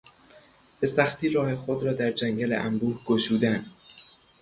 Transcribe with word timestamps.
به 0.79 0.87
سختی 0.87 1.29
راه 1.29 1.55
خود 1.55 1.83
را 1.83 1.93
در 1.93 2.11
جنگل 2.11 2.53
انبوه 2.53 3.01
گشودن 3.05 3.65